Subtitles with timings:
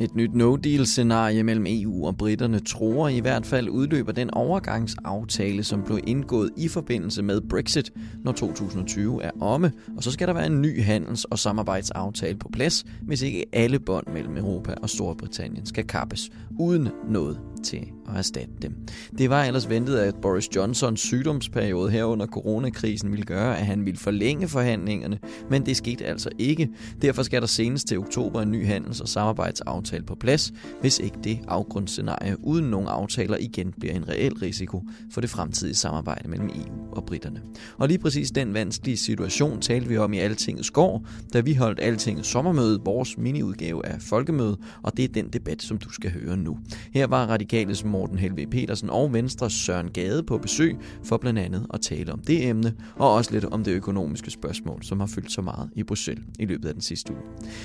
[0.00, 5.82] Et nyt no-deal-scenarie mellem EU og britterne tror i hvert fald udløber den overgangsaftale, som
[5.82, 7.92] blev indgået i forbindelse med Brexit,
[8.24, 12.48] når 2020 er omme, og så skal der være en ny handels- og samarbejdsaftale på
[12.52, 18.16] plads, hvis ikke alle bånd mellem Europa og Storbritannien skal kappes, uden noget til at
[18.16, 18.74] erstatte dem.
[19.18, 23.84] Det var ellers ventet, at Boris Johnsons sygdomsperiode her under coronakrisen ville gøre, at han
[23.84, 25.18] ville forlænge forhandlingerne,
[25.50, 26.68] men det skete altså ikke.
[27.02, 31.18] Derfor skal der senest til oktober en ny handels- og samarbejdsaftale på plads, hvis ikke
[31.24, 36.48] det afgrundsscenarie uden nogen aftaler igen bliver en reel risiko for det fremtidige samarbejde mellem
[36.48, 37.40] EU og britterne.
[37.78, 41.80] Og lige præcis den vanskelige situation talte vi om i Altingets gård, da vi holdt
[41.82, 46.36] Altingets sommermøde, vores miniudgave af folkemødet, og det er den debat, som du skal høre
[46.36, 46.58] nu.
[46.94, 51.66] Her var Radikales Morten Helve Petersen og Venstres Søren Gade på besøg for blandt andet
[51.74, 55.32] at tale om det emne, og også lidt om det økonomiske spørgsmål, som har fyldt
[55.32, 57.22] så meget i Bruxelles i løbet af den sidste uge.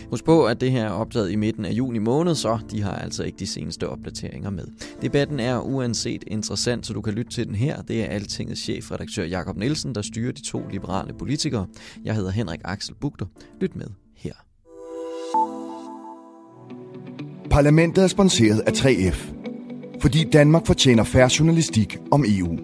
[0.09, 2.91] Husk på, at det her er optaget i midten af juni måned, så de har
[2.91, 4.65] altså ikke de seneste opdateringer med.
[5.01, 7.81] Debatten er uanset interessant, så du kan lytte til den her.
[7.81, 11.67] Det er Altingets chefredaktør Jakob Nielsen, der styrer de to liberale politikere.
[12.03, 13.25] Jeg hedder Henrik Axel Bugter.
[13.61, 14.33] Lyt med her.
[17.49, 19.36] Parlamentet er sponsoreret af 3F,
[20.01, 22.57] fordi Danmark fortjener færre journalistik om EU.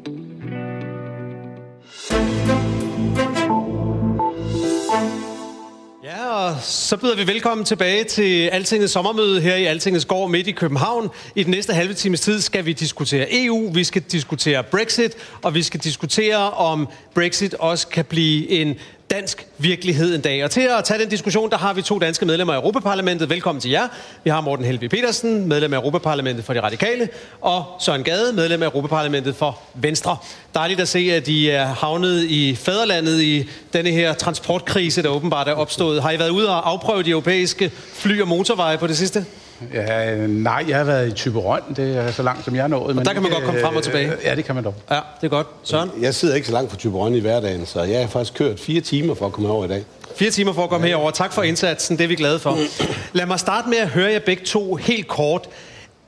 [6.03, 10.47] Ja, og så byder vi velkommen tilbage til Altingets sommermøde her i Altingets gård midt
[10.47, 11.09] i København.
[11.35, 15.11] I den næste halve times tid skal vi diskutere EU, vi skal diskutere Brexit,
[15.41, 18.75] og vi skal diskutere, om Brexit også kan blive en
[19.13, 20.43] dansk virkelighed en dag.
[20.43, 23.29] Og til at tage den diskussion, der har vi to danske medlemmer af Europaparlamentet.
[23.29, 23.87] Velkommen til jer.
[24.23, 27.09] Vi har Morten Helvig Petersen, medlem af Europaparlamentet for de radikale,
[27.41, 30.17] og Søren Gade, medlem af Europaparlamentet for Venstre.
[30.53, 35.47] Dejligt at se, at de er havnet i fædrelandet i denne her transportkrise, der åbenbart
[35.47, 36.01] er opstået.
[36.01, 39.25] Har I været ude og afprøve de europæiske fly- og motorveje på det sidste?
[39.73, 41.61] Ja, nej, jeg har været i Typerøn.
[41.75, 42.97] Det er så langt, som jeg er nået.
[42.99, 44.11] Og der kan man godt komme frem og tilbage.
[44.23, 44.75] Ja, det kan man dog.
[44.91, 45.47] Ja, det er godt.
[45.63, 45.91] Søren?
[46.01, 48.81] Jeg sidder ikke så langt fra Typerøn i hverdagen, så jeg har faktisk kørt fire
[48.81, 49.83] timer for at komme over i dag.
[50.15, 51.11] Fire timer for at komme herover.
[51.11, 52.57] Tak for indsatsen, det er vi glade for.
[53.13, 55.49] Lad mig starte med at høre jer begge to helt kort.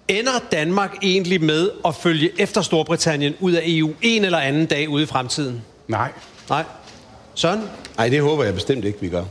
[0.08, 4.90] Ender Danmark egentlig med at følge efter Storbritannien ud af EU en eller anden dag
[4.90, 5.62] ude i fremtiden?
[5.88, 6.12] Nej.
[6.50, 6.64] Nej.
[7.34, 7.62] Søren?
[7.98, 9.24] Nej, det håber jeg bestemt ikke, vi gør.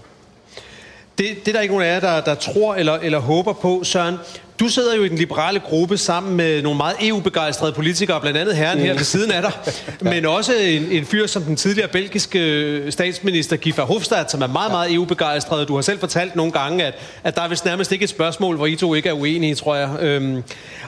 [1.18, 3.84] Det, det er der ikke nogen af jer, der, der tror eller, eller håber på,
[3.84, 4.16] Søren.
[4.60, 8.56] Du sidder jo i den liberale gruppe sammen med nogle meget EU-begejstrede politikere, blandt andet
[8.56, 9.52] herren her ved siden af dig,
[10.12, 14.72] men også en, en fyr som den tidligere belgiske statsminister Guy Verhofstadt, som er meget,
[14.72, 15.68] meget EU-begejstret.
[15.68, 16.94] Du har selv fortalt nogle gange, at,
[17.24, 19.74] at der er vist nærmest ikke et spørgsmål, hvor I to ikke er uenige, tror
[19.74, 19.90] jeg.
[20.00, 20.42] Øhm,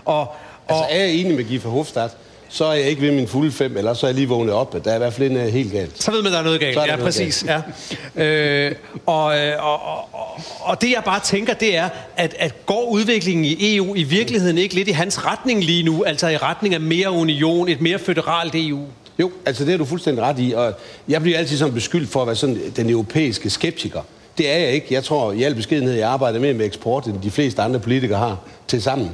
[0.05, 0.37] og, og,
[0.69, 2.17] Altså, er jeg enig med Guy Verhofstadt,
[2.49, 4.85] så er jeg ikke ved min fulde fem, eller så er jeg lige vågnet op.
[4.85, 6.03] Der er i hvert fald en uh, helt galt.
[6.03, 6.77] Så ved man, der er noget galt.
[6.77, 7.45] Er ja, noget præcis.
[8.17, 8.25] Ja.
[8.25, 8.75] Øh,
[9.07, 12.89] og, øh, og, og, og, og det jeg bare tænker, det er, at, at går
[12.91, 16.05] udviklingen i EU i virkeligheden ikke lidt i hans retning lige nu?
[16.05, 18.81] Altså i retning af mere union, et mere føderalt EU?
[19.19, 20.73] Jo, altså det har du fuldstændig ret i, og
[21.09, 24.01] jeg bliver altid sådan beskyldt for at være sådan den europæiske skeptiker.
[24.39, 24.87] Det er jeg ikke.
[24.91, 28.19] Jeg tror i al beskedenhed, jeg arbejder mere med eksport, end de fleste andre politikere
[28.19, 29.11] har til sammen.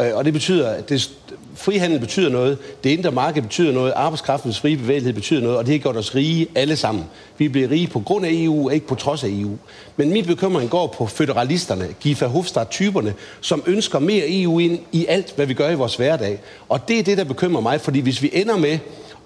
[0.00, 1.10] Øh, Og det betyder, at det,
[1.54, 5.72] frihandel betyder noget, det indre marked betyder noget, arbejdskraftens frie bevægelighed betyder noget, og det
[5.72, 7.04] har gjort os rige alle sammen.
[7.38, 9.56] Vi bliver rige på grund af EU, ikke på trods af EU.
[9.96, 15.32] Men min bekymring går på federalisterne, Gifa Hofstad-typerne, som ønsker mere EU ind i alt,
[15.36, 16.40] hvad vi gør i vores hverdag.
[16.68, 18.78] Og det er det, der bekymrer mig, fordi hvis vi ender med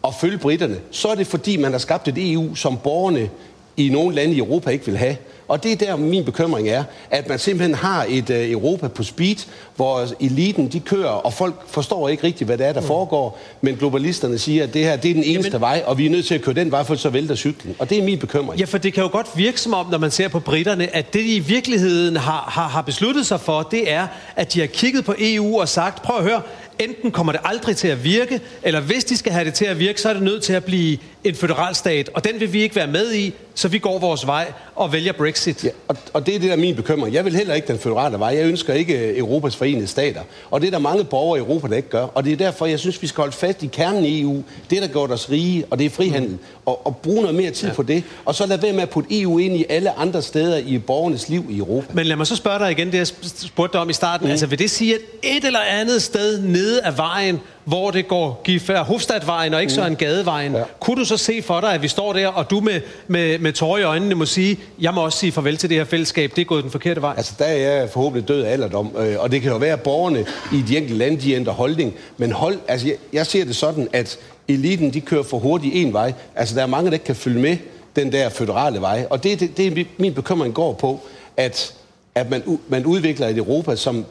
[0.07, 3.31] at følge britterne, så er det fordi, man har skabt et EU, som borgerne
[3.77, 5.17] i nogle lande i Europa ikke vil have.
[5.49, 9.03] Og det er der, min bekymring er, at man simpelthen har et øh, Europa på
[9.03, 9.37] speed,
[9.77, 13.77] hvor eliten de kører, og folk forstår ikke rigtigt, hvad det er, der foregår, men
[13.77, 16.27] globalisterne siger, at det her det er den eneste Jamen- vej, og vi er nødt
[16.27, 17.77] til at køre den vej, for så vælter cyklen.
[17.79, 18.61] Og det er min bekymring.
[18.61, 21.15] Ja, for det kan jo godt virke som om, når man ser på britterne, at
[21.15, 24.07] det de i virkeligheden har, har, har besluttet sig for, det er,
[24.37, 26.43] at de har kigget på EU og sagt, prøv at høre,
[26.79, 29.79] enten kommer det aldrig til at virke, eller hvis de skal have det til at
[29.79, 32.77] virke, så er det nødt til at blive en federalstat, og den vil vi ikke
[32.77, 33.35] være med i.
[33.55, 35.65] så vi går vores vej og vælger Brexit.
[35.65, 37.15] Ja, og, og det er det, der er min bekymring.
[37.15, 38.29] Jeg vil heller ikke den føderale vej.
[38.29, 40.21] Jeg ønsker ikke øh, Europas forenede stater.
[40.51, 42.05] Og det er der mange borgere i Europa, der ikke gør.
[42.05, 44.43] Og det er derfor, jeg synes, vi skal holde fast i kernen i EU.
[44.71, 46.39] Det, der gør os rige, og det er frihandel.
[46.67, 47.75] Og, og bruge noget mere tid ja.
[47.75, 48.05] på det.
[48.25, 51.29] Og så lad være med at putte EU ind i alle andre steder i borgernes
[51.29, 51.87] liv i Europa.
[51.93, 53.07] Men lad mig så spørge dig igen, det jeg
[53.37, 54.27] spurgte dig om i starten.
[54.27, 54.31] Mm.
[54.31, 58.41] Altså vil det sige, at et eller andet sted nede af vejen, hvor det går
[58.45, 59.75] Gifær Hofstadvejen og ikke mm.
[59.75, 60.53] så en gadevejen.
[60.53, 60.63] Ja.
[60.81, 63.53] Kunne du så se for dig, at vi står der, og du med, med, med
[63.53, 66.41] tårer i øjnene må sige, jeg må også sige farvel til det her fællesskab, det
[66.41, 67.15] er gået den forkerte vej?
[67.17, 69.81] Altså, der er jeg forhåbentlig død af alderdom, øh, og det kan jo være, at
[69.81, 71.95] borgerne i de enkelte lande, de ændrer holdning.
[72.17, 75.93] Men hold, altså, jeg, jeg ser det sådan, at eliten, de kører for hurtigt en
[75.93, 76.13] vej.
[76.35, 77.57] Altså, der er mange, der ikke kan følge med
[77.97, 79.07] den der føderale vej.
[79.11, 81.01] Og det, det, det min bekymring går på,
[81.37, 81.75] at,
[82.15, 84.05] at man, man udvikler et Europa, som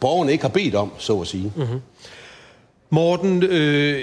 [0.00, 1.52] borgerne ikke har bedt om, så at sige.
[1.56, 1.80] Mm-hmm.
[2.90, 4.00] Morten, øh,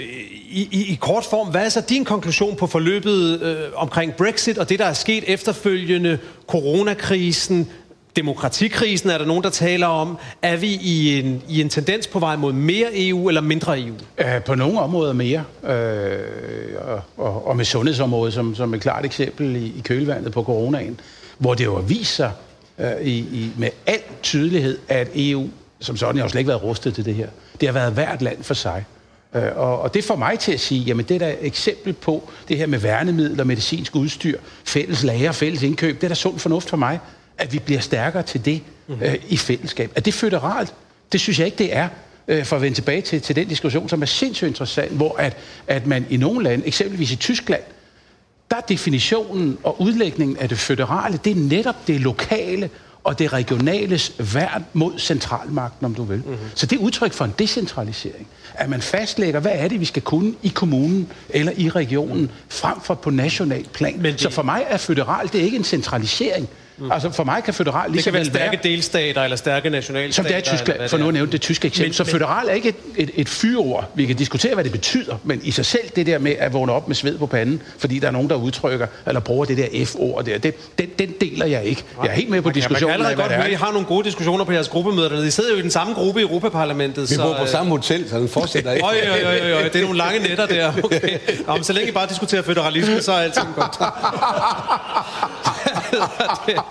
[0.50, 4.58] i, i, i kort form, hvad er så din konklusion på forløbet øh, omkring Brexit
[4.58, 7.70] og det, der er sket efterfølgende, coronakrisen,
[8.16, 10.18] demokratikrisen er der nogen, der taler om.
[10.42, 13.94] Er vi i en, i en tendens på vej mod mere EU eller mindre EU?
[14.20, 15.44] Uh, på nogle områder mere.
[15.62, 15.68] Uh,
[16.88, 21.00] og, og, og med sundhedsområdet som, som et klart eksempel i, i kølvandet på coronaen,
[21.38, 22.30] hvor det jo viser
[22.78, 25.48] uh, øh, i, i, med al tydelighed, at EU
[25.80, 27.28] som sådan har slet ikke været rustet til det her.
[27.60, 28.84] Det har været hvert land for sig.
[29.34, 31.92] Øh, og, og det får mig til at sige, jamen det er da et eksempel
[31.92, 35.96] på det her med værnemidler, medicinsk udstyr, fælles lager, fælles indkøb.
[35.96, 37.00] Det er da sund fornuft for mig,
[37.38, 39.04] at vi bliver stærkere til det mm-hmm.
[39.04, 39.92] øh, i fællesskab.
[39.96, 40.74] Er det føderalt?
[41.12, 41.88] Det synes jeg ikke, det er.
[42.28, 45.36] Øh, for at vende tilbage til, til den diskussion, som er sindssygt interessant, hvor at,
[45.66, 47.62] at man i nogle lande, eksempelvis i Tyskland,
[48.50, 52.70] der er definitionen og udlægningen af det føderale, det er netop det lokale
[53.04, 56.16] og det regionales værn mod centralmagten, om du vil.
[56.18, 56.36] Mm-hmm.
[56.54, 58.26] Så det er udtryk for en decentralisering.
[58.54, 62.80] At man fastlægger, hvad er det, vi skal kunne i kommunen eller i regionen, frem
[62.80, 63.94] for på national plan.
[63.96, 64.20] Men det...
[64.20, 66.48] Så for mig er føderal, det er ikke en centralisering.
[66.78, 66.92] Mm.
[66.92, 70.12] Altså for mig kan føderal lige Det kan være stærke være, delstater eller stærke nationalstater.
[70.12, 71.88] Som det er i Tyskland, for nu at nævne det tyske eksempel.
[71.88, 73.90] Men, så føderal er ikke et, et, et fyrord.
[73.94, 76.72] Vi kan diskutere, hvad det betyder, men i sig selv det der med at vågne
[76.72, 79.84] op med sved på panden, fordi der er nogen, der udtrykker eller bruger det der
[79.86, 81.84] F-ord der, det, den, den deler jeg ikke.
[82.02, 82.90] Jeg er helt med på okay, diskussionen.
[82.90, 85.26] Man kan allerede godt høre, I har nogle gode diskussioner på jeres gruppemøder dernede.
[85.26, 87.10] I sidder jo i den samme gruppe i Europaparlamentet.
[87.10, 88.86] Vi bor på samme hotel, så den fortsætter ikke.
[88.86, 90.72] Øj, øj, øj, øj, det er nogle lange nætter der.
[90.84, 91.18] Okay.
[91.46, 93.76] Nå, men så længe I bare diskuterer federalisme, så er alting godt.
[95.74, 96.64] 絶対。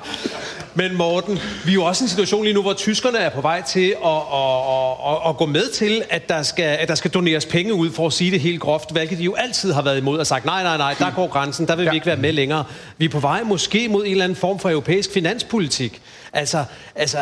[0.75, 3.41] Men Morten, vi er jo også i en situation lige nu, hvor tyskerne er på
[3.41, 7.11] vej til at, at, at, at gå med til, at der, skal, at der skal
[7.11, 9.97] doneres penge ud, for at sige det helt groft, hvilket de jo altid har været
[9.97, 12.33] imod og sagt, nej, nej, nej, der går grænsen, der vil vi ikke være med
[12.33, 12.63] længere.
[12.97, 16.01] Vi er på vej måske mod en eller anden form for europæisk finanspolitik.
[16.35, 16.63] Altså,
[16.95, 17.17] altså,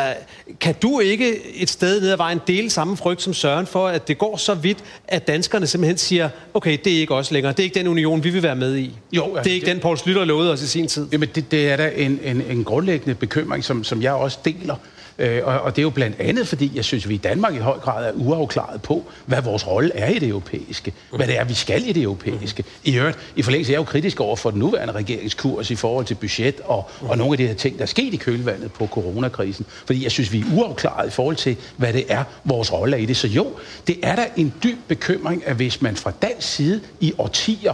[0.60, 4.08] kan du ikke et sted ned ad vejen dele samme frygt som Søren for, at
[4.08, 4.78] det går så vidt,
[5.08, 7.52] at danskerne simpelthen siger, okay, det er ikke os længere.
[7.52, 8.90] Det er ikke den union, vi vil være med i.
[9.12, 9.74] Jo, altså, det er ikke det...
[9.74, 11.08] den, Poul Slytter lovede os i sin tid.
[11.12, 14.76] Jamen, det, det er da en, en, en grundlæggende bekymring, som, som jeg også deler.
[15.18, 17.54] Øh, og, og det er jo blandt andet, fordi jeg synes, at vi i Danmark
[17.54, 20.92] i høj grad er uafklaret på, hvad vores rolle er i det europæiske.
[21.16, 22.64] Hvad det er, vi skal i det europæiske.
[22.84, 26.06] I øvrigt, i forlængelse er jeg jo kritisk over for den nuværende regeringskurs i forhold
[26.06, 28.86] til budget og, og nogle af de her ting, der er sket i kølvandet på
[28.86, 29.66] coronakrisen.
[29.86, 33.00] Fordi jeg synes, vi er uafklaret i forhold til, hvad det er, vores rolle er
[33.00, 33.16] i det.
[33.16, 33.46] Så jo,
[33.86, 37.72] det er da en dyb bekymring, at hvis man fra dansk side i årtier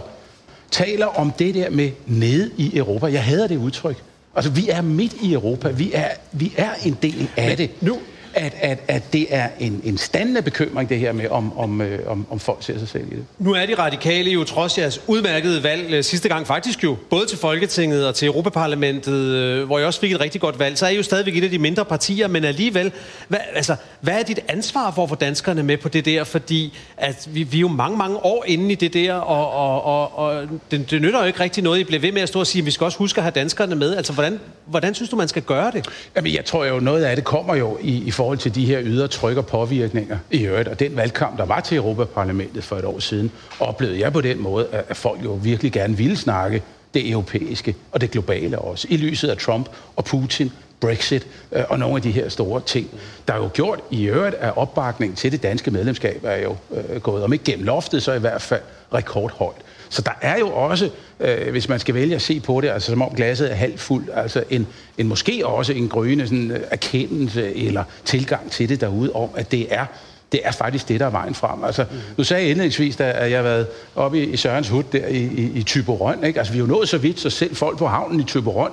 [0.71, 3.05] taler om det der med nede i Europa.
[3.05, 4.03] Jeg hader det udtryk.
[4.35, 5.69] Altså, vi er midt i Europa.
[5.69, 7.71] Vi er, vi er en del af Men det.
[7.81, 7.97] Nu,
[8.33, 11.99] at, at, at det er en, en standende bekymring, det her med, om, om, øh,
[12.07, 13.25] om, om folk ser sig selv i det.
[13.39, 17.25] Nu er de radikale jo trods jeres udmærkede valg øh, sidste gang faktisk jo, både
[17.25, 20.85] til Folketinget og til Europaparlamentet, øh, hvor jeg også fik et rigtig godt valg, så
[20.85, 22.91] er I jo stadigvæk et af de mindre partier, men alligevel,
[23.27, 26.23] hvad, altså, hvad er dit ansvar for at få danskerne med på det der?
[26.23, 29.85] Fordi at vi, vi er jo mange, mange år inde i det der, og, og,
[29.85, 32.39] og, og det, det nytter jo ikke rigtig noget, I bliver ved med at stå
[32.39, 33.95] og sige, at vi skal også huske at have danskerne med.
[33.95, 35.87] Altså, hvordan, hvordan synes du, man skal gøre det?
[36.15, 38.81] Jamen, jeg tror jo, noget af det kommer jo i, i forhold til de her
[38.83, 40.67] ydre tryk og påvirkninger i øvrigt.
[40.67, 44.41] Og den valgkamp, der var til Europaparlamentet for et år siden, oplevede jeg på den
[44.41, 46.61] måde, at folk jo virkelig gerne ville snakke
[46.93, 48.87] det europæiske og det globale også.
[48.89, 52.89] I lyset af Trump og Putin, Brexit øh, og nogle af de her store ting.
[53.27, 57.01] Der er jo gjort i øvrigt, at opbakningen til det danske medlemskab er jo øh,
[57.01, 58.61] gået, om ikke gennem loftet, så i hvert fald
[58.93, 59.61] rekordhøjt.
[59.89, 62.91] Så der er jo også, øh, hvis man skal vælge at se på det, altså
[62.91, 64.67] som om glasset er halvt fuldt, altså en,
[64.97, 69.51] en måske også en grønne sådan, øh, erkendelse eller tilgang til det derude om, at
[69.51, 69.85] det er
[70.31, 71.63] det er faktisk det, der er vejen frem.
[71.63, 71.85] Altså,
[72.17, 75.63] du sagde indlægsvis, at jeg har været oppe i, Sørens Hud der i, i, i
[75.63, 76.23] Typerøn.
[76.23, 76.39] Ikke?
[76.39, 78.71] Altså, vi er jo nået så vidt, så selv folk på havnen i Typerøn,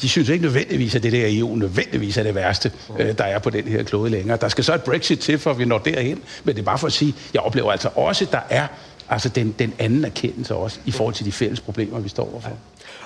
[0.00, 3.38] de synes ikke nødvendigvis, at det der EU nødvendigvis er det værste, øh, der er
[3.38, 4.38] på den her klode længere.
[4.40, 6.22] Der skal så et Brexit til, for at vi når derhen.
[6.44, 8.66] Men det er bare for at sige, jeg oplever altså også, at der er
[9.08, 12.50] Altså den, den anden erkendelse også i forhold til de fælles problemer, vi står overfor.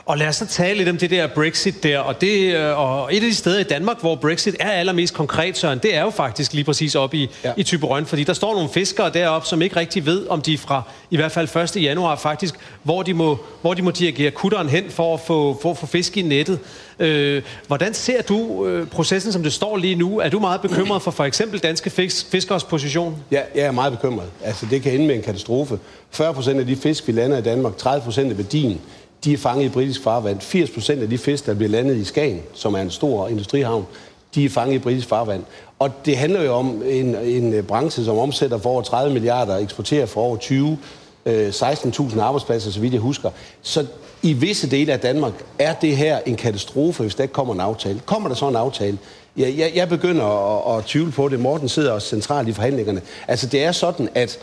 [0.04, 3.14] Og lad os så tale lidt om det der Brexit der, og, det, øh, og
[3.14, 6.10] et af de steder i Danmark, hvor Brexit er allermest konkret, Søren, det er jo
[6.10, 7.52] faktisk lige præcis oppe i, ja.
[7.56, 10.82] i Typerøn, fordi der står nogle fiskere deroppe, som ikke rigtig ved, om de fra
[11.10, 11.82] i hvert fald 1.
[11.82, 15.70] januar faktisk, hvor de må, hvor de må dirigere kutteren hen for at få, for
[15.70, 16.58] at få fisk i nettet.
[16.98, 20.18] Øh, hvordan ser du øh, processen, som det står lige nu?
[20.18, 23.16] Er du meget bekymret for for eksempel danske fisk, fiskers position?
[23.30, 24.26] Ja, jeg er meget bekymret.
[24.44, 25.78] Altså, det kan ende med en katastrofe.
[26.10, 28.80] 40 procent af de fisk, vi lander i Danmark, 30 procent af værdien,
[29.24, 30.40] de er fanget i britisk farvand.
[30.40, 33.86] 80 procent af de fisk, der bliver landet i Skagen, som er en stor industrihavn,
[34.34, 35.44] de er fanget i britisk farvand.
[35.78, 39.56] Og det handler jo om en, en øh, branche, som omsætter for over 30 milliarder,
[39.56, 40.78] eksporterer for over 20,
[41.26, 43.30] øh, 16.000 arbejdspladser, så vidt jeg husker.
[43.62, 43.86] Så
[44.22, 47.60] i visse dele af Danmark er det her en katastrofe, hvis der ikke kommer en
[47.60, 48.00] aftale.
[48.06, 48.98] Kommer der så en aftale?
[49.36, 51.40] Jeg, jeg, jeg begynder at, at tvivle på det.
[51.40, 53.02] Morten sidder også centralt i forhandlingerne.
[53.28, 54.38] Altså, det er sådan, at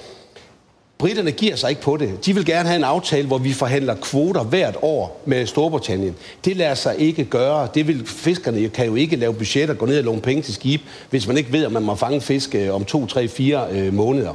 [0.98, 2.25] Britterne giver sig ikke på det.
[2.25, 6.16] De vil gerne have en aftale, hvor vi forhandler kvoter hvert år med Storbritannien.
[6.46, 7.68] Det lader sig ikke gøre.
[7.74, 10.82] Det vil fiskerne kan jo ikke lave budgetter, gå ned og låne penge til skib,
[11.10, 13.94] hvis man ikke ved, om man må fange fisk øh, om to, tre, fire øh,
[13.94, 14.34] måneder.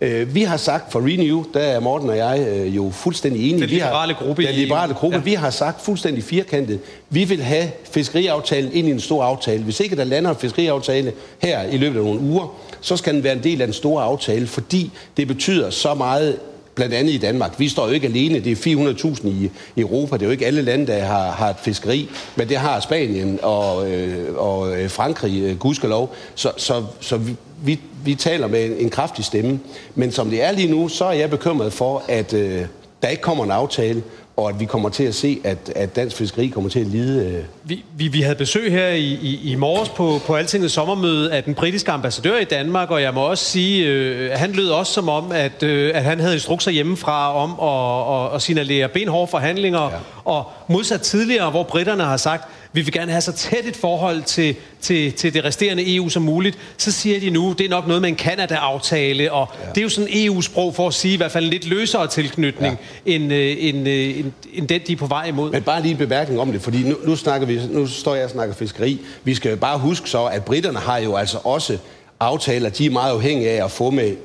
[0.00, 3.60] Øh, vi har sagt for Renew, der er Morten og jeg øh, jo fuldstændig enige.
[3.60, 4.46] Den liberale gruppe.
[4.46, 5.16] Den liberale gruppe.
[5.16, 5.22] Ja.
[5.22, 9.62] Vi har sagt fuldstændig firkantet, vi vil have fiskeriaftalen ind i en stor aftale.
[9.62, 12.54] Hvis ikke der lander en fiskeriaftale her i løbet af nogle uger,
[12.86, 16.38] så skal den være en del af den store aftale, fordi det betyder så meget
[16.74, 17.58] blandt andet i Danmark.
[17.58, 18.40] Vi står jo ikke alene.
[18.40, 20.16] Det er 400.000 i Europa.
[20.16, 23.38] Det er jo ikke alle lande, der har, har et fiskeri, men det har Spanien
[23.42, 26.14] og, øh, og øh, Frankrig, øh, gudskelov.
[26.34, 29.60] Så, så, så vi, vi, vi taler med en, en kraftig stemme.
[29.94, 32.66] Men som det er lige nu, så er jeg bekymret for, at øh,
[33.02, 34.02] der ikke kommer en aftale,
[34.36, 37.26] og at vi kommer til at se, at, at dansk fiskeri kommer til at lide.
[37.26, 37.44] Øh.
[37.64, 41.44] Vi, vi, vi havde besøg her i, i, i morges på, på Altingets sommermøde af
[41.44, 45.08] den britiske ambassadør i Danmark, og jeg må også sige, øh, han lød også som
[45.08, 49.82] om, at, øh, at han havde instrukser hjemmefra om at, at, at signalere benhårde forhandlinger,
[49.82, 49.96] ja.
[50.24, 54.22] og modsat tidligere, hvor britterne har sagt, vi vil gerne have så tæt et forhold
[54.22, 57.86] til, til, til det resterende EU som muligt, så siger de nu, det er nok
[57.86, 59.68] noget med en Canada-aftale, og ja.
[59.68, 62.78] det er jo sådan EU-sprog for at sige i hvert fald en lidt løsere tilknytning,
[63.06, 63.12] ja.
[63.12, 65.50] end, øh, end, øh, end, end den, de er på vej imod.
[65.50, 68.24] Men bare lige en bemærkning om det, fordi nu, nu, snakker vi, nu står jeg
[68.24, 69.00] og snakker fiskeri.
[69.24, 71.78] Vi skal jo bare huske så, at britterne har jo altså også
[72.20, 74.16] aftaler, de er meget afhængige af at få med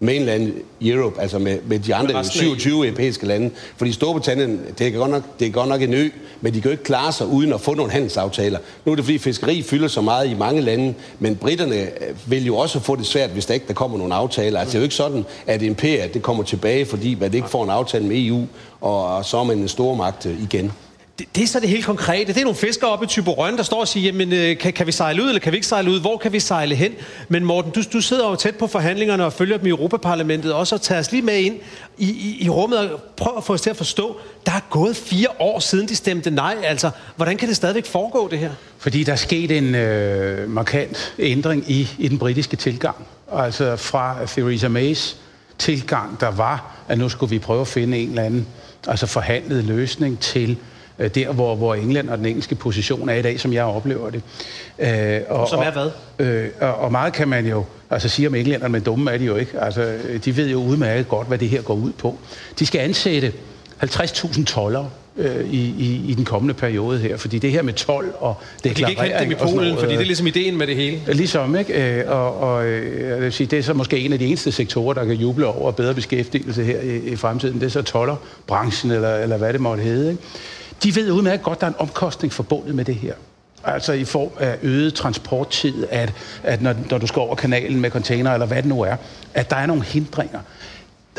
[0.00, 0.52] mainland
[0.82, 3.50] Europe, altså med, med de andre 27 europæiske lande.
[3.76, 6.08] Fordi Storbritannien, det er, godt nok, det er godt nok en ø,
[6.40, 8.58] men de kan jo ikke klare sig uden at få nogle handelsaftaler.
[8.84, 11.90] Nu er det fordi fiskeri fylder så meget i mange lande, men britterne øh,
[12.26, 14.60] vil jo også få det svært, hvis der ikke der kommer nogle aftaler.
[14.60, 17.64] Altså det er jo ikke sådan, at imperiet det kommer tilbage, fordi man ikke får
[17.64, 18.46] en aftale med EU,
[18.80, 20.72] og så er man en stormagt øh, igen
[21.20, 22.32] det, det er så det helt konkrete.
[22.32, 24.86] Det er nogle fiskere oppe i Typerøn, der står og siger, jamen, øh, kan, kan
[24.86, 26.00] vi sejle ud, eller kan vi ikke sejle ud?
[26.00, 26.92] Hvor kan vi sejle hen?
[27.28, 30.74] Men Morten, du, du sidder jo tæt på forhandlingerne og følger dem i Europaparlamentet også,
[30.74, 31.56] og tager os lige med ind
[31.98, 34.96] i, i, i rummet og prøv at få os til at forstå, der er gået
[34.96, 36.56] fire år siden, de stemte nej.
[36.64, 38.50] Altså, hvordan kan det stadigvæk foregå, det her?
[38.78, 42.96] Fordi der er sket en øh, markant ændring i, i den britiske tilgang.
[43.32, 45.16] Altså fra Theresa Mays
[45.58, 48.46] tilgang, der var, at nu skulle vi prøve at finde en eller anden
[48.88, 50.56] altså forhandlet løsning til
[51.00, 54.10] øh, der, hvor, hvor England og den engelske position er i dag, som jeg oplever
[54.10, 54.22] det.
[54.78, 55.90] Øh, og, som er hvad?
[56.26, 59.24] Øh, og, og meget kan man jo altså sige om englænderne, men dumme er de
[59.24, 59.60] jo ikke.
[59.60, 62.18] Altså, de ved jo udmærket godt, hvad det her går ud på.
[62.58, 63.32] De skal ansætte
[63.82, 64.84] 50.000 toller
[65.16, 68.76] øh, i, i, i den kommende periode her, fordi det her med 12 og deklarering...
[68.76, 71.00] De kan ikke hente dem i Polen, fordi det er ligesom ideen med det hele.
[71.06, 72.00] Ligesom, ikke?
[72.00, 74.52] Øh, og, og øh, jeg vil sige, det er så måske en af de eneste
[74.52, 77.60] sektorer, der kan juble over bedre beskæftigelse her i, i fremtiden.
[77.60, 80.10] Det er så tollerbranchen, eller, eller hvad det måtte hedde.
[80.10, 80.22] Ikke?
[80.82, 83.14] De ved udmærket godt, at der er en omkostning forbundet med det her.
[83.64, 87.90] Altså i form af øget transporttid, at, at når, når du skal over kanalen med
[87.90, 88.96] container, eller hvad det nu er,
[89.34, 90.40] at der er nogle hindringer.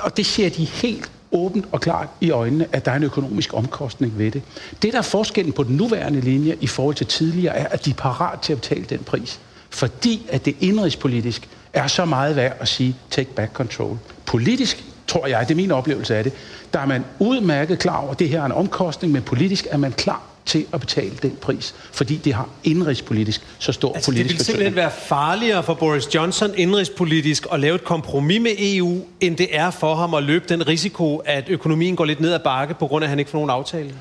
[0.01, 3.53] Og det ser de helt åbent og klart i øjnene, at der er en økonomisk
[3.53, 4.41] omkostning ved det.
[4.81, 7.89] Det, der er forskellen på den nuværende linje i forhold til tidligere, er, at de
[7.89, 9.39] er parat til at betale den pris.
[9.69, 13.97] Fordi at det indrigspolitisk er så meget værd at sige, take back control.
[14.25, 16.33] Politisk tror jeg, det er min oplevelse af det,
[16.73, 19.77] der er man udmærket klar over, at det her er en omkostning, men politisk er
[19.77, 24.29] man klar til at betale den pris, fordi det har indrigspolitisk så stor altså, politisk
[24.29, 29.01] Det vil simpelthen være farligere for Boris Johnson indrigspolitisk at lave et kompromis med EU,
[29.19, 32.39] end det er for ham at løbe den risiko, at økonomien går lidt ned ad
[32.39, 33.93] bakke, på grund af, at han ikke får nogen aftale.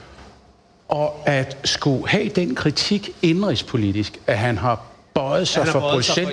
[0.89, 6.29] Og at skulle have den kritik indrigspolitisk, at han har bøjet sig for procent,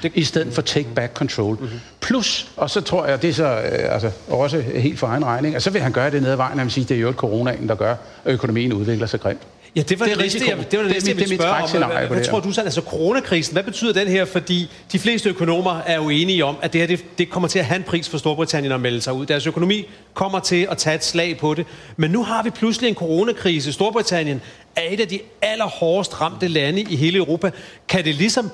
[0.00, 1.56] for i stedet for take back control.
[1.60, 1.80] Mm-hmm.
[2.00, 5.56] Plus, og så tror jeg, det er så øh, altså, også helt for egen regning,
[5.56, 7.12] og så vil han gøre det nede ad vejen, at han siger, det er jo
[7.12, 9.42] coronaen, der gør, at økonomien udvikler sig grimt.
[9.76, 11.16] Ja, det var det, Det er næste, jeg, det var det, Det er næste, jeg
[11.16, 11.90] ville spørge om.
[11.90, 12.60] Hvad, på hvad det tror du så?
[12.60, 14.24] Altså coronakrisen, hvad betyder den her?
[14.24, 17.58] Fordi de fleste økonomer er jo enige om, at det her det, det kommer til
[17.58, 19.26] at have en pris for Storbritannien at melde sig ud.
[19.26, 21.66] Deres økonomi kommer til at tage et slag på det.
[21.96, 23.72] Men nu har vi pludselig en coronakrise.
[23.72, 24.40] Storbritannien
[24.76, 27.50] er et af de allerhårdest ramte lande i hele Europa.
[27.88, 28.50] Kan det ligesom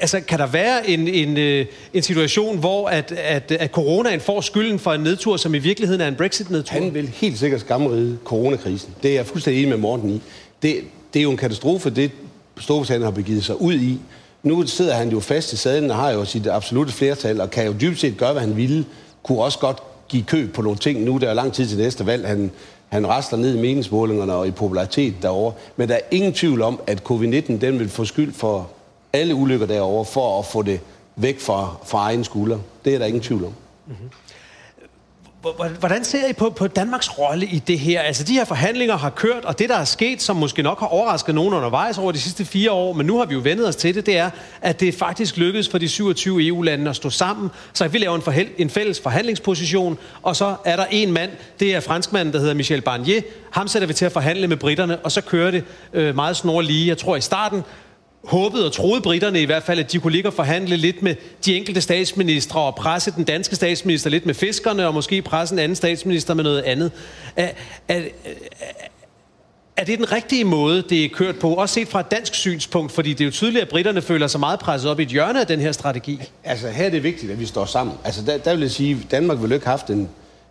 [0.00, 4.40] Altså, kan der være en, en, øh, en situation, hvor at, at, at coronaen får
[4.40, 6.72] skylden for en nedtur, som i virkeligheden er en Brexit-nedtur?
[6.72, 8.94] Han vil helt sikkert skamride coronakrisen.
[9.02, 10.22] Det er jeg fuldstændig enig med Morten i.
[10.62, 12.10] Det, det er jo en katastrofe, det
[12.58, 14.00] Storbritannien har begivet sig ud i.
[14.42, 17.66] Nu sidder han jo fast i sadlen og har jo sit absolutte flertal, og kan
[17.66, 18.84] jo dybest set gøre, hvad han ville.
[19.22, 21.00] Kunne også godt give køb på nogle ting.
[21.00, 22.26] Nu der er lang tid til næste valg.
[22.26, 22.50] Han,
[22.88, 25.54] han rastler ned i meningsmålingerne og i popularitet derovre.
[25.76, 28.70] Men der er ingen tvivl om, at covid-19 den vil få skyld for
[29.12, 30.80] alle ulykker derovre, for at få det
[31.16, 32.58] væk fra, fra egen skulder.
[32.84, 33.54] Det er der ingen tvivl om.
[33.86, 33.96] Mhm.
[35.78, 38.00] Hvordan ser I på, på Danmarks rolle i det her?
[38.00, 40.86] Altså, de her forhandlinger har kørt, og det, der er sket, som måske nok har
[40.86, 43.76] overrasket nogen undervejs over de sidste fire år, men nu har vi jo vendet os
[43.76, 44.30] til det, det er,
[44.60, 48.22] at det faktisk lykkedes for de 27 EU-lande at stå sammen, så vi laver en,
[48.22, 51.30] forhel, en fælles forhandlingsposition, og så er der en mand,
[51.60, 53.20] det er franskmanden, der hedder Michel Barnier,
[53.50, 56.88] ham sætter vi til at forhandle med britterne, og så kører det øh, meget snorlige.
[56.88, 57.62] Jeg tror i starten,
[58.24, 61.14] håbede og troede britterne i hvert fald, at de kunne ligge og forhandle lidt med
[61.44, 65.58] de enkelte statsministre og presse den danske statsminister lidt med fiskerne, og måske presse en
[65.58, 66.90] anden statsminister med noget andet.
[67.36, 67.50] Er,
[67.88, 68.02] er,
[69.76, 71.54] er det den rigtige måde, det er kørt på?
[71.54, 74.40] Også set fra et dansk synspunkt, fordi det er jo tydeligt, at britterne føler sig
[74.40, 76.20] meget presset op i et hjørne af den her strategi.
[76.44, 77.96] Altså, her er det vigtigt, at vi står sammen.
[78.04, 80.08] Altså, der, der vil jeg sige, at Danmark ville ikke have haft en,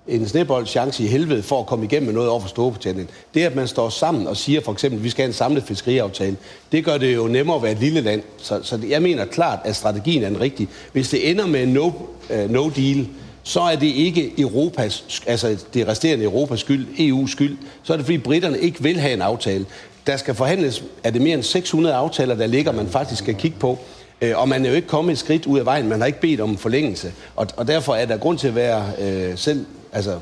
[0.07, 3.09] en snebold chance i helvede for at komme igennem med noget over for Storbritannien.
[3.33, 5.63] Det, at man står sammen og siger for eksempel, at vi skal have en samlet
[5.63, 6.37] fiskeriaftale,
[6.71, 8.21] det gør det jo nemmere at være et lille land.
[8.37, 10.69] Så, så jeg mener klart, at strategien er den rigtige.
[10.93, 11.91] Hvis det ender med en no,
[12.29, 13.07] uh, no deal,
[13.43, 17.57] så er det ikke Europas, altså det resterende Europas skyld, EU's skyld.
[17.83, 19.65] Så er det fordi britterne ikke vil have en aftale.
[20.07, 23.57] Der skal forhandles, er det mere end 600 aftaler, der ligger, man faktisk skal kigge
[23.59, 23.79] på.
[24.21, 25.89] Øh, og man er jo ikke kommet et skridt ud af vejen.
[25.89, 27.13] Man har ikke bedt om en forlængelse.
[27.35, 29.65] Og, og derfor er der grund til at være øh, selv...
[29.91, 30.21] Altså,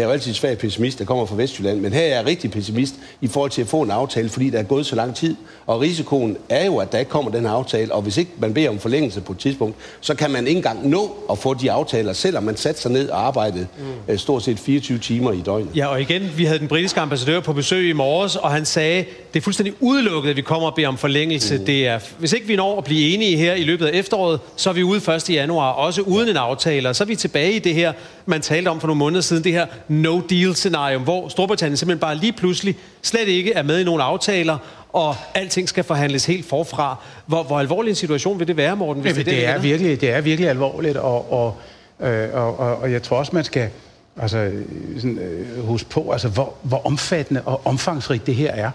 [0.00, 2.50] jeg er jo altid svag pessimist, der kommer fra Vestjylland, men her er jeg rigtig
[2.50, 5.36] pessimist i forhold til at få en aftale, fordi der er gået så lang tid.
[5.66, 8.54] Og risikoen er jo, at der ikke kommer den her aftale, og hvis ikke man
[8.54, 11.70] beder om forlængelse på et tidspunkt, så kan man ikke engang nå at få de
[11.70, 13.66] aftaler, selvom man satte sig ned og arbejdede
[14.08, 14.18] mm.
[14.18, 15.76] stort set 24 timer i døgnet.
[15.76, 19.04] Ja, og igen, vi havde den britiske ambassadør på besøg i morges, og han sagde,
[19.34, 21.58] det er fuldstændig udelukket, at vi kommer og beder om forlængelse.
[21.58, 21.64] Mm.
[21.64, 24.70] Det er, hvis ikke vi når at blive enige her i løbet af efteråret, så
[24.70, 25.30] er vi ude 1.
[25.30, 26.88] januar, også uden en aftale.
[26.88, 27.92] Og så er vi tilbage i det her,
[28.26, 32.32] man talte om for nogle måneder siden, det her no-deal-scenario, hvor Storbritannien simpelthen bare lige
[32.32, 34.58] pludselig slet ikke er med i nogle aftaler,
[34.92, 36.96] og alting skal forhandles helt forfra.
[37.26, 39.02] Hvor, hvor alvorlig en situation vil det være, Morten?
[39.02, 41.56] Hvis Jamen, det, det, er virkelig, det er virkelig alvorligt, og, og,
[42.00, 43.68] øh, og, og, og jeg tror også, man skal
[44.16, 44.50] altså,
[44.96, 48.70] sådan, øh, huske på, altså, hvor, hvor omfattende og omfangsrigt det her er.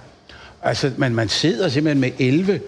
[0.64, 2.60] Altså, man, man sidder simpelthen med 11,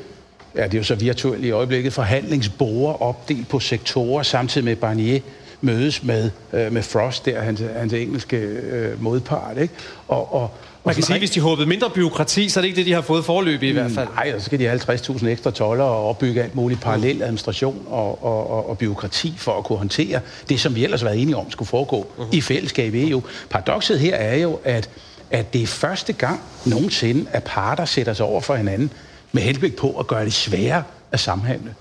[0.56, 5.20] ja, det er jo så virtuelt i øjeblikket, forhandlingsborer opdelt på sektorer, samtidig med Barnier
[5.62, 9.58] mødes med, øh, med Frost, der hans, hans engelske øh, modpart.
[9.58, 9.74] Ikke?
[10.08, 10.52] Og, og,
[10.86, 13.02] Man kan sige, hvis de håbede mindre byråkrati, så er det ikke det, de har
[13.02, 14.08] fået forløb i, i hvert fald.
[14.16, 17.86] Nej, og så skal de have 50.000 ekstra toller og opbygge alt muligt parallel administration
[17.88, 21.22] og, og, og, og byråkrati for at kunne håndtere det, som vi ellers har været
[21.22, 22.24] enige om skulle foregå uh-huh.
[22.32, 23.22] i fællesskab i EU.
[23.50, 24.90] Paradokset her er jo, at,
[25.32, 28.92] at det er første gang nogensinde, at parter sætter sig over for hinanden
[29.32, 31.76] med henblik på at gøre det sværere at samhandle.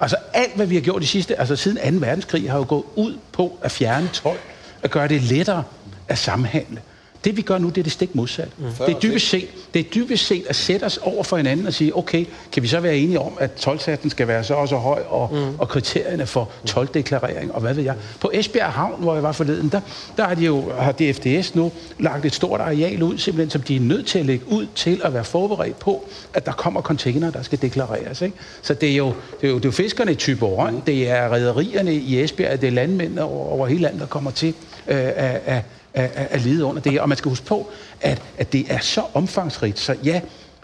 [0.00, 2.06] Altså alt, hvad vi har gjort de sidste, altså siden 2.
[2.06, 4.38] verdenskrig, har jo gået ud på at fjerne 12,
[4.82, 5.64] at gøre det lettere
[6.08, 6.82] at samhandle.
[7.24, 8.48] Det vi gør nu, det er det stik modsat.
[8.58, 8.64] Mm.
[8.86, 11.74] Det, er dybest set, det er dybest set at sætte os over for hinanden og
[11.74, 14.76] sige, okay, kan vi så være enige om, at tolvsatsen skal være så og så
[14.76, 15.58] høj, og, mm.
[15.58, 17.94] og kriterierne for tolvdeklarering, og hvad ved jeg.
[18.20, 19.80] På Esbjerg Havn, hvor jeg var forleden, der,
[20.16, 23.76] der har de jo, har DFDS nu lagt et stort areal ud, simpelthen, som de
[23.76, 27.30] er nødt til at lægge ud til at være forberedt på, at der kommer container,
[27.30, 28.22] der skal deklareres.
[28.22, 28.36] Ikke?
[28.62, 29.06] Så det er, jo,
[29.40, 32.66] det, er jo, det er jo fiskerne i Tyborøn, det er rædderierne i Esbjerg, det
[32.66, 34.54] er landmændene over, over hele landet, der kommer til
[34.88, 35.62] øh, at, at,
[36.02, 37.00] at, at lide under det her.
[37.00, 40.20] Og man skal huske på, at, at det er så omfangsrigt, så ja,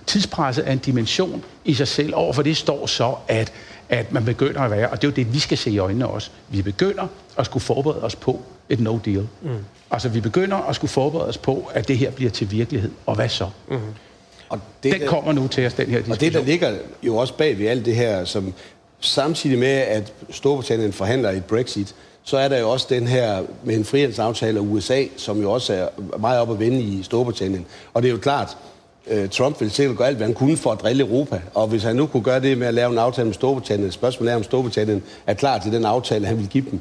[0.07, 2.15] tidspresset er en dimension i sig selv.
[2.15, 3.53] Overfor det står så, at,
[3.89, 6.07] at man begynder at være, og det er jo det, vi skal se i øjnene
[6.07, 7.07] også, vi begynder
[7.39, 9.29] at skulle forberede os på et no deal.
[9.43, 9.51] Mm.
[9.91, 12.91] Altså vi begynder at skulle forberede os på, at det her bliver til virkelighed.
[13.07, 13.49] Og hvad så?
[13.69, 13.79] Mm.
[14.49, 16.13] Og det, Den kommer nu til os, den her diskussion.
[16.13, 18.55] Og det, der ligger jo også bag ved alt det her, som
[19.01, 21.95] samtidig med, at Storbritannien forhandler et Brexit,
[22.25, 25.75] så er der jo også den her med en frihandelsaftale af USA, som jo også
[25.75, 27.67] er meget op at vende i Storbritannien.
[27.95, 28.57] Og det er jo klart,
[29.11, 31.41] øh, Trump vil sikkert gøre alt, hvad han kunne for at drille Europa.
[31.55, 34.33] Og hvis han nu kunne gøre det med at lave en aftale med Storbritannien, spørgsmålet
[34.33, 36.81] er, om Storbritannien er klar til den aftale, han vil give dem.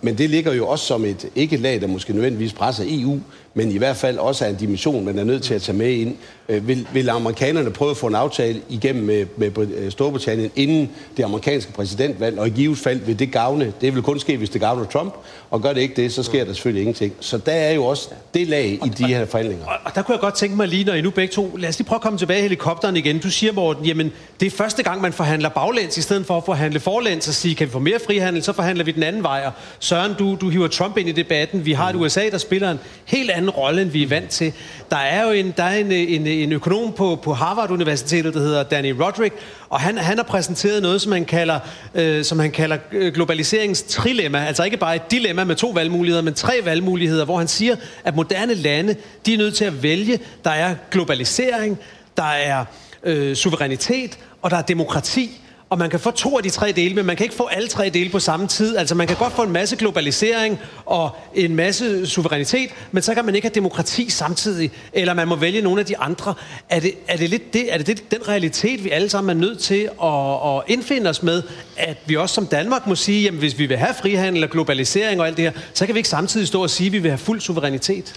[0.00, 3.20] Men det ligger jo også som et, ikke et lag, der måske nødvendigvis presser EU,
[3.54, 5.90] men i hvert fald også er en dimension, man er nødt til at tage med
[5.92, 6.16] ind.
[6.50, 10.90] Øh, vil, vil amerikanerne prøve at få en aftale igennem med, med øh, Storbritannien inden
[11.16, 14.50] det amerikanske præsidentvalg, og i givet fald vil det gavne, det vil kun ske, hvis
[14.50, 15.14] det gavner Trump,
[15.50, 17.12] og gør det ikke det, så sker der selvfølgelig ingenting.
[17.20, 19.66] Så der er jo også det lag i de her forhandlinger.
[19.66, 21.68] Og, og der kunne jeg godt tænke mig lige, når I nu begge to, lad
[21.68, 23.18] os lige prøve at komme tilbage i helikopteren igen.
[23.18, 26.44] Du siger, Morten, jamen det er første gang, man forhandler baglæns, i stedet for at
[26.44, 29.42] forhandle forlæns og sige, kan vi få mere frihandel, så forhandler vi den anden vej.
[29.46, 31.66] Og Søren, du, du hiver Trump ind i debatten.
[31.66, 34.52] Vi har et USA, der spiller en helt anden rolle, end vi er vant til.
[34.90, 38.34] Der er jo en, der er en, en, en en økonom på, på Harvard Universitetet,
[38.34, 39.34] der hedder Danny Roderick,
[39.68, 41.58] og han, han har præsenteret noget, som han kalder,
[41.94, 44.46] øh, som han kalder øh, globaliseringens trilemma.
[44.46, 48.16] Altså ikke bare et dilemma med to valgmuligheder, men tre valgmuligheder, hvor han siger, at
[48.16, 50.18] moderne lande, de er nødt til at vælge.
[50.44, 51.78] Der er globalisering,
[52.16, 52.64] der er
[53.04, 56.94] øh, suverænitet, og der er demokrati og man kan få to af de tre dele,
[56.94, 58.76] men man kan ikke få alle tre dele på samme tid.
[58.76, 63.24] Altså man kan godt få en masse globalisering og en masse suverænitet, men så kan
[63.24, 66.34] man ikke have demokrati samtidig, eller man må vælge nogle af de andre.
[66.68, 69.40] Er det, er det lidt det, er det, det den realitet, vi alle sammen er
[69.40, 71.42] nødt til at, at indfinde os med,
[71.76, 75.20] at vi også som Danmark må sige, jamen hvis vi vil have frihandel og globalisering
[75.20, 77.10] og alt det her, så kan vi ikke samtidig stå og sige, at vi vil
[77.10, 78.14] have fuld suverænitet?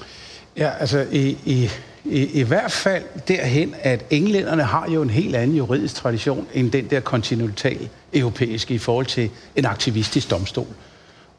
[0.57, 1.69] Ja, altså i, i,
[2.05, 6.71] i, i hvert fald derhen, at englænderne har jo en helt anden juridisk tradition end
[6.71, 10.67] den der kontinentale europæiske i forhold til en aktivistisk domstol.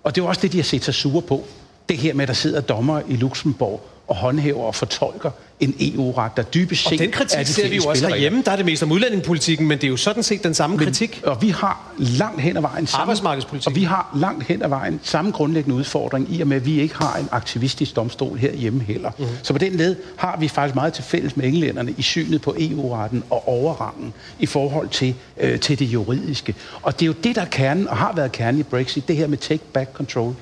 [0.02, 1.44] Og det er jo også det, de har set sig sure på.
[1.88, 6.36] Det her med, at der sidder dommer i Luxembourg og håndhæver og fortolker en EU-ret,
[6.36, 8.42] der dybest set Og den kritik er de ser vi jo også herhjemme.
[8.42, 11.20] Der er det mest om udlændingepolitikken, men det er jo sådan set den samme kritik.
[11.24, 13.66] Og vi har langt hen ad vejen samme, Arbejdsmarkedspolitik.
[13.66, 16.80] Og vi har langt hen ad vejen samme grundlæggende udfordring i og med, at vi
[16.80, 19.10] ikke har en aktivistisk domstol herhjemme heller.
[19.18, 19.28] Mhm.
[19.28, 19.34] Mm.
[19.42, 22.54] Så på den led har vi faktisk meget til fælles med englænderne i synet på
[22.58, 26.54] EU-retten og overrangen i forhold til, øh, til det juridiske.
[26.82, 29.16] Og det er jo det, der er kernen og har været kernen i Brexit, det
[29.16, 30.34] her med take back control.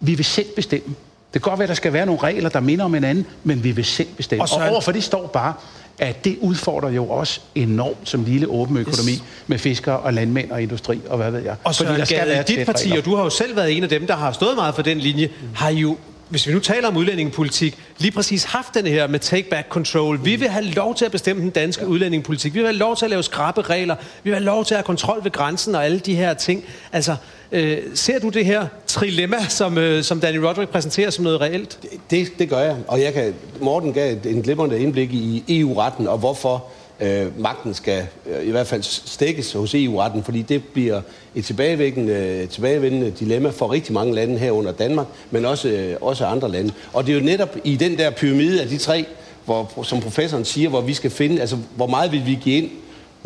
[0.00, 0.94] Vi vil selv bestemme.
[1.36, 3.64] Det kan godt være, at der skal være nogle regler, der minder om hinanden, men
[3.64, 4.42] vi vil selv bestemme.
[4.44, 5.52] Og Søren- og overfor det står bare,
[5.98, 9.22] at det udfordrer jo også enormt som lille åben økonomi Yes.
[9.46, 11.56] med fiskere og landmænd og industri og hvad ved jeg.
[11.64, 12.98] Og Søren Gade, dit sæt parti, regler.
[12.98, 14.98] og du har jo selv været en af dem, der har stået meget for den
[14.98, 15.96] linje, har jo
[16.28, 20.24] hvis vi nu taler om udlændingepolitik, lige præcis haft den her med take back control.
[20.24, 21.88] Vi vil have lov til at bestemme den danske ja.
[21.88, 22.54] udlændingepolitik.
[22.54, 23.94] Vi vil have lov til at lave skrappe regler.
[24.22, 26.64] Vi vil have lov til at have kontrol ved grænsen og alle de her ting.
[26.92, 27.16] Altså,
[27.52, 28.66] øh, ser du det her
[29.00, 31.78] trilemma, som, øh, som Danny Roderick præsenterer som noget reelt?
[32.10, 36.08] Det, det gør jeg, og jeg kan, Morten gav et- en glimrende indblik i EU-retten,
[36.08, 36.64] og hvorfor
[37.00, 41.00] øh, magten skal øh, i hvert fald stikkes hos EU-retten, fordi det bliver
[41.34, 46.50] et tilbagevækkende, tilbagevendende dilemma for rigtig mange lande herunder Danmark, men også, øh, også andre
[46.50, 46.72] lande.
[46.92, 49.04] Og det er jo netop i den der pyramide af de tre,
[49.44, 52.70] hvor, som professoren siger, hvor vi skal finde, altså hvor meget vil vi give ind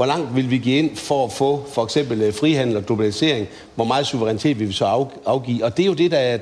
[0.00, 3.48] hvor langt vil vi give ind for at få for eksempel øh, frihandel og globalisering?
[3.74, 5.64] Hvor meget suverænitet vil vi så afgive?
[5.64, 6.38] Og det er jo det, der er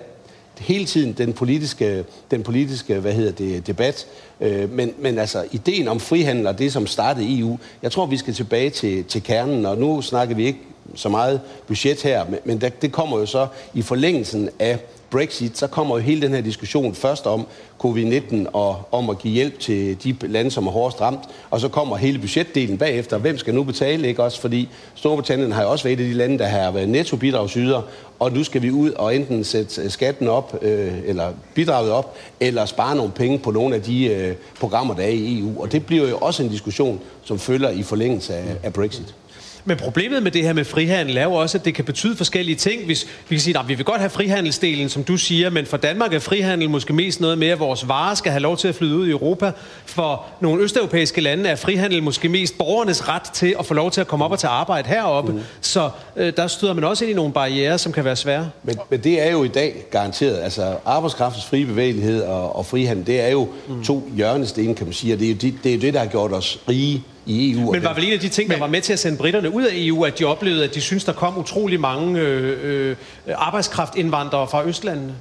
[0.59, 4.07] hele tiden den politiske, den politiske hvad hedder det, debat.
[4.41, 8.17] Øh, men, men altså, ideen om frihandel og det, som startede EU, jeg tror, vi
[8.17, 10.61] skal tilbage til, til kernen, og nu snakker vi ikke
[10.95, 14.79] så meget budget her, men, men der, det kommer jo så i forlængelsen af
[15.11, 17.47] Brexit, så kommer jo hele den her diskussion først om
[17.85, 21.21] covid-19 og om at give hjælp til de lande, som er hårdest ramt,
[21.51, 23.19] og så kommer hele budgetdelen bagefter.
[23.19, 24.41] Hvem skal nu betale, ikke også?
[24.41, 27.83] Fordi Storbritannien har jo også været et af de lande, der har været nettobidragsyder,
[28.19, 32.65] og nu skal vi ud og enten sætte skatten op, øh, eller bidraget op, eller
[32.65, 35.63] spare nogle penge på nogle af de øh, Øh, programmer, der er i EU.
[35.63, 39.15] Og det bliver jo også en diskussion, som følger i forlængelse af, af Brexit.
[39.65, 42.57] Men problemet med det her med frihandel er jo også, at det kan betyde forskellige
[42.57, 42.85] ting.
[42.85, 45.77] Hvis vi kan sige, at vi vil godt have frihandelsdelen, som du siger, men for
[45.77, 48.75] Danmark er frihandel måske mest noget med, at vores varer skal have lov til at
[48.75, 49.53] flyde ud i Europa.
[49.87, 54.01] For nogle østeuropæiske lande er frihandel måske mest borgernes ret til at få lov til
[54.01, 55.33] at komme op og tage arbejde heroppe.
[55.33, 55.41] Mm.
[55.61, 58.51] Så øh, der støder man også ind i nogle barriere, som kan være svære.
[58.63, 60.39] Men, men det er jo i dag garanteret.
[60.43, 63.85] Altså arbejdskraftens frie bevægelighed og, og frihandel, det er jo mm.
[63.85, 65.15] to hjørnesten, kan man sige.
[65.15, 67.53] Og det er, jo det, det er jo det, der har gjort os rige i
[67.53, 67.73] EU.
[67.73, 69.63] Men var vel en af de ting, der var med til at sende britterne ud
[69.63, 72.97] af EU, at de oplevede, at de synes der kom utrolig mange øh, øh,
[73.37, 75.15] arbejdskraftindvandrere fra Østlandene?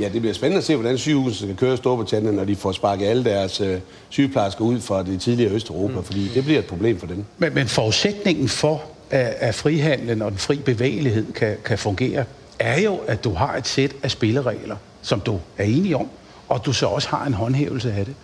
[0.00, 2.72] Ja, det bliver spændende at se, hvordan sygehuset skal køre i Storbritannien, når de får
[2.72, 3.78] sparket alle deres øh,
[4.08, 6.04] sygeplejersker ud fra det tidligere Østeuropa, mm.
[6.04, 7.24] fordi det bliver et problem for dem.
[7.38, 12.24] Men, men forudsætningen for, at, at frihandlen og den fri bevægelighed kan, kan fungere,
[12.58, 16.08] er jo, at du har et sæt af spilleregler, som du er enig om,
[16.48, 18.14] og du så også har en håndhævelse af det.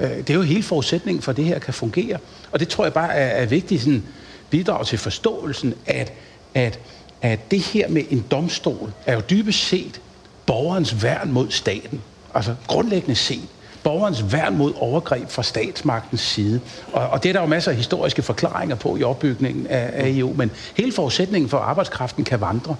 [0.00, 2.18] Øh, det er jo hele forudsætningen for, at det her kan fungere.
[2.52, 4.04] Og det tror jeg bare er, er vigtigt sådan
[4.50, 6.12] bidrag til forståelsen, at,
[6.54, 6.78] at,
[7.22, 10.00] at det her med en domstol er jo dybest set
[10.46, 12.02] borgerens værn mod staten.
[12.34, 13.48] Altså grundlæggende set
[13.82, 16.60] borgerens værn mod overgreb fra statsmagtens side.
[16.92, 20.08] Og, og det er der jo masser af historiske forklaringer på i opbygningen af, af
[20.08, 22.76] EU, men hele forudsætningen for, at arbejdskraften kan vandre,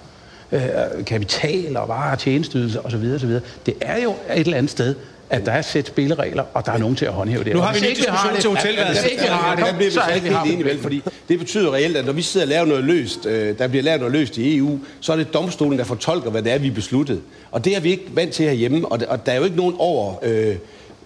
[0.51, 0.61] øh,
[1.05, 3.13] kapital og varer og tjenesteydelser osv.
[3.15, 3.39] osv.
[3.65, 4.95] Det er jo et eller andet sted,
[5.31, 7.53] at der er sæt spilleregler, og der er nogen til at håndhæve det.
[7.53, 9.01] Nu har vi ikke diskussion det- til hotelværelset.
[9.03, 10.81] Hvis ikke vi har det, bliver vi så ikke vi har helt enige, vel?
[10.81, 13.83] Fordi det betyder reelt, at når vi sidder og laver noget løst, øh, der bliver
[13.83, 16.69] lavet noget løst i EU, så er det domstolen, der fortolker, hvad det er, vi
[16.69, 17.21] besluttet.
[17.51, 20.13] Og det er vi ikke vant til herhjemme, og der er jo ikke nogen over
[20.23, 20.55] øh,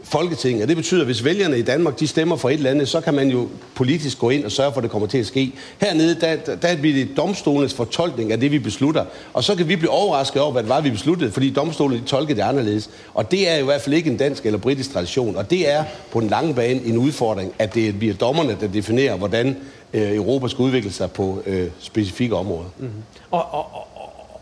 [0.08, 0.62] Folketinget.
[0.62, 3.02] Og det betyder, at hvis vælgerne i Danmark de stemmer for et eller andet, så
[3.02, 5.52] kan man jo politisk gå ind og sørge for, at det kommer til at ske.
[5.82, 9.06] Hernede, der, der, bliver det domstolens fortolkning af det, vi beslutter.
[9.34, 12.06] Og så kan vi blive overrasket over, hvad det var, vi besluttede, fordi domstolen de
[12.06, 12.90] tolkede det anderledes.
[13.14, 15.36] Og det er jo i hvert fald ikke en dansk eller britisk tradition.
[15.36, 19.16] Og det er på den lange bane en udfordring, at det bliver dommerne, der definerer,
[19.18, 19.58] hvordan
[19.94, 22.70] øh, Europa skal udvikle sig på øh, specifikke områder.
[22.80, 22.94] Mm-hmm.
[23.32, 23.82] og, og, og-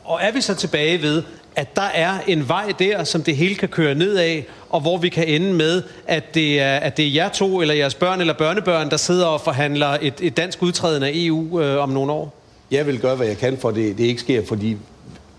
[0.06, 1.24] og er vi så tilbage ved,
[1.56, 4.98] at der er en vej der, som det hele kan køre ned af, og hvor
[4.98, 8.20] vi kan ende med, at det er, at det er jer to, eller jeres børn
[8.20, 12.12] eller børnebørn, der sidder og forhandler et, et dansk udtræden af EU øh, om nogle
[12.12, 12.34] år?
[12.72, 14.78] Jeg vil gøre, hvad jeg kan for, det, det ikke sker, fordi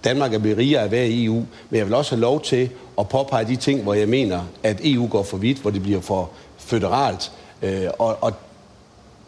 [0.04, 1.34] Danmark er blevet rigere af hver EU,
[1.70, 4.80] men jeg vil også have lov til at påpege de ting, hvor jeg mener, at
[4.84, 7.32] EU går for vidt, hvor det bliver for føderalt.
[7.62, 8.32] Øh, og, og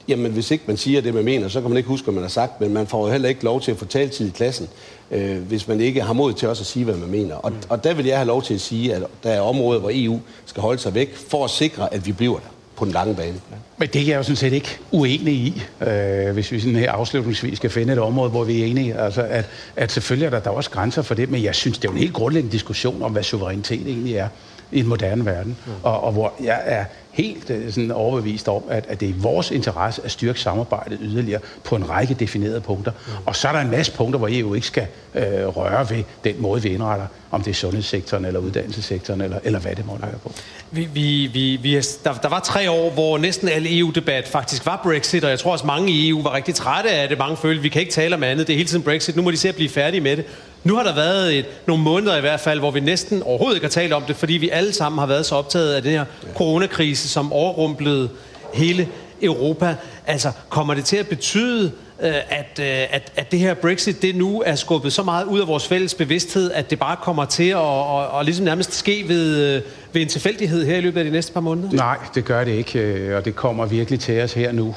[0.09, 2.23] jamen, hvis ikke man siger det, man mener, så kan man ikke huske, hvad man
[2.23, 4.69] har sagt, men man får jo heller ikke lov til at få taletid i klassen,
[5.11, 7.35] øh, hvis man ikke har mod til også at sige, hvad man mener.
[7.35, 9.91] Og, og der vil jeg have lov til at sige, at der er områder, hvor
[9.93, 13.15] EU skal holde sig væk, for at sikre, at vi bliver der på den lange
[13.15, 13.41] bane.
[13.79, 16.93] Men det er jeg jo sådan set ikke uenig i, øh, hvis vi sådan her
[16.93, 19.01] afslutningsvis skal finde et område, hvor vi er enige.
[19.01, 19.45] Altså, at,
[19.77, 21.93] at selvfølgelig er der, der er også grænser for det, men jeg synes, det er
[21.93, 24.29] jo en helt grundlæggende diskussion om, hvad suverænitet egentlig er
[24.73, 25.57] i en moderne verden.
[25.67, 25.73] Mm.
[25.83, 26.85] Og, og hvor jeg er
[27.17, 30.99] helt øh, sådan overbevist om, at, at det er i vores interesse at styrke samarbejdet
[31.03, 32.93] yderligere på en række definerede punkter.
[33.27, 36.35] Og så er der en masse punkter, hvor EU ikke skal øh, røre ved den
[36.43, 40.19] måde, vi indretter, om det er sundhedssektoren eller uddannelsessektoren, eller, eller hvad det måtte være
[40.23, 40.33] på.
[40.71, 44.67] Vi, vi, vi, vi, er- der, der var tre år, hvor næsten al EU-debat faktisk
[44.67, 47.19] var Brexit, og jeg tror også mange i EU var rigtig trætte af det.
[47.19, 49.31] Mange følte, vi kan ikke tale om andet, det er hele tiden Brexit, nu må
[49.31, 50.25] de se at blive færdige med det.
[50.67, 53.65] Nu har der været et, nogle måneder i hvert fald, hvor vi næsten overhovedet ikke
[53.65, 56.05] har talt om det, fordi vi alle sammen har været så optaget af den her
[56.35, 58.09] coronakrise, som overrumplede
[58.55, 58.89] hele
[59.23, 59.77] Europa.
[60.07, 64.17] Altså, kommer det til at betyde, øh, at, øh, at, at det her Brexit, det
[64.17, 67.49] nu er skubbet så meget ud af vores fælles bevidsthed, at det bare kommer til
[67.49, 71.05] at, at, at ligesom nærmest ske ved, øh, ved en tilfældighed her i løbet af
[71.05, 71.71] de næste par måneder?
[71.73, 74.75] Nej, det gør det ikke, og det kommer virkelig til os her nu.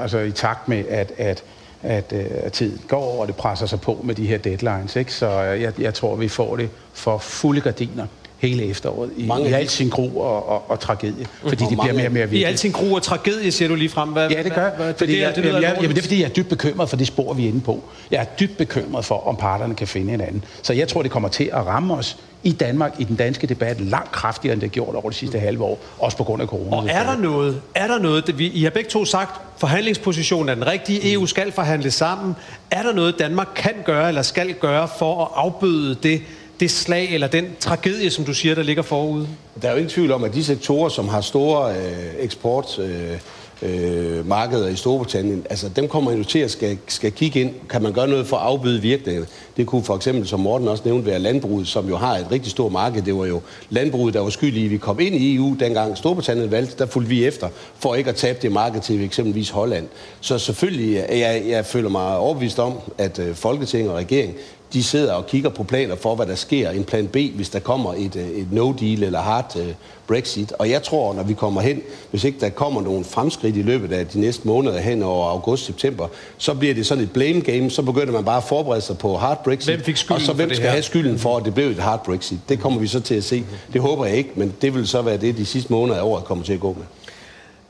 [0.00, 1.42] Altså i takt med, at, at,
[1.82, 4.96] at, øh, at tiden går, og det presser sig på med de her deadlines.
[4.96, 5.14] Ikke?
[5.14, 8.06] Så øh, jeg, jeg tror, vi får det for fulde gardiner
[8.38, 11.78] hele efteråret i, Mange i al sin gro og, og, og tragedie, fordi Og det
[11.80, 12.46] bliver mere og mere I vigtigt.
[12.48, 14.08] al sin gro og tragedie, siger du lige frem.
[14.08, 15.82] Hvad, Ja, det gør hvad, fordi det, jeg, det, jeg, jeg, alvorligt.
[15.82, 17.82] jamen, det er, fordi jeg er dybt bekymret for det spor, vi er inde på.
[18.10, 20.44] Jeg er dybt bekymret for, om parterne kan finde hinanden.
[20.62, 23.80] Så jeg tror, det kommer til at ramme os i Danmark, i den danske debat,
[23.80, 26.48] langt kraftigere, end det har gjort over de sidste halve år, også på grund af
[26.48, 26.76] corona.
[26.76, 30.48] Og er der noget, er der noget det, vi, I har begge to sagt, forhandlingspositionen
[30.48, 32.36] er den rigtige, EU skal forhandle sammen.
[32.70, 36.22] Er der noget, Danmark kan gøre eller skal gøre for at afbøde det,
[36.60, 39.28] det slag eller den tragedie, som du siger, der ligger forude?
[39.62, 43.18] Der er jo ingen tvivl om, at de sektorer, som har store øh, eksportmarkeder øh,
[43.62, 47.54] øh, markeder i Storbritannien, altså dem kommer man jo til at skal, skal kigge ind.
[47.70, 49.26] Kan man gøre noget for at afbøde virkningerne?
[49.56, 52.50] Det kunne for eksempel, som Morten også nævnte, være landbruget, som jo har et rigtig
[52.50, 53.02] stort marked.
[53.02, 55.96] Det var jo landbruget, der var skyld i, at vi kom ind i EU, dengang
[55.96, 57.48] Storbritannien valgte, der fulgte vi efter,
[57.78, 59.88] for ikke at tabe det marked til eksempelvis Holland.
[60.20, 64.34] Så selvfølgelig, jeg, jeg føler mig overbevist om, at øh, Folketing og regering,
[64.72, 66.70] de sidder og kigger på planer for, hvad der sker.
[66.70, 69.62] En plan B, hvis der kommer et, øh, et no-deal eller hard uh,
[70.06, 70.52] Brexit.
[70.52, 71.80] Og jeg tror, når vi kommer hen,
[72.10, 76.08] hvis ikke der kommer nogle fremskridt i løbet af de næste måneder hen over august-september,
[76.38, 77.70] så bliver det sådan et blame game.
[77.70, 79.74] Så begynder man bare at forberede sig på hard Brexit.
[79.74, 80.70] Hvem fik skylden og så hvem skal her?
[80.70, 82.38] have skylden for, at det blev et hard Brexit?
[82.48, 83.44] Det kommer vi så til at se.
[83.72, 86.24] Det håber jeg ikke, men det vil så være det, de sidste måneder af året
[86.24, 86.84] kommer til at gå med.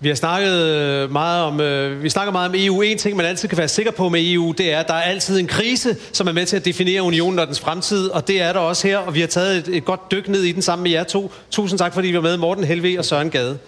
[0.03, 2.83] Vi har snakket øh, meget om, øh, vi snakker meget om EU.
[2.83, 5.03] En ting, man altid kan være sikker på med EU, det er, at der er
[5.03, 8.43] altid en krise, som er med til at definere unionen og dens fremtid, og det
[8.43, 10.63] er der også her, og vi har taget et, et godt dyk ned i den
[10.63, 11.33] sammen med jer to.
[11.51, 13.59] Tusind tak, fordi I var med, Morten Helve og Søren Gade.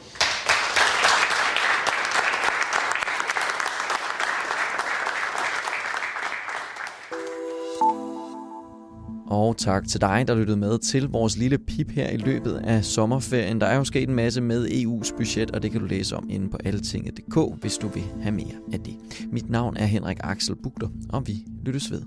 [9.54, 12.84] Og tak til dig, der lyttede med til vores lille pip her i løbet af
[12.84, 13.60] sommerferien.
[13.60, 16.26] Der er jo sket en masse med EU's budget, og det kan du læse om
[16.30, 18.94] inde på altinget.dk, hvis du vil have mere af det.
[19.32, 22.02] Mit navn er Henrik Axel Bugter, og vi lyttes ved.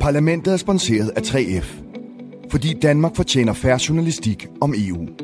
[0.00, 1.82] Parlamentet er sponsoreret af 3F.
[2.50, 5.23] Fordi Danmark fortjener færre journalistik om EU.